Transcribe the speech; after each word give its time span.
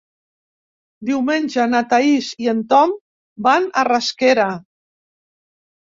Diumenge 1.09 1.67
na 1.73 1.83
Thaís 1.93 2.31
i 2.45 2.49
en 2.55 2.65
Tom 2.73 2.97
van 3.49 3.69
a 3.83 3.87
Rasquera. 3.93 4.49